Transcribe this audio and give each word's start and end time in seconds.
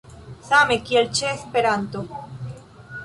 Same 0.45 0.77
kiel 0.87 1.11
ĉe 1.19 1.29
Esperanto. 1.33 2.03